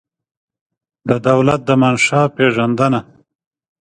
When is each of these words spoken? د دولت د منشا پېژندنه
د 1.09 1.09
دولت 1.27 1.61
د 1.65 1.69
منشا 1.81 2.21
پېژندنه 2.35 2.99